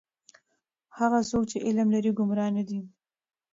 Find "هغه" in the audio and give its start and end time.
0.97-1.19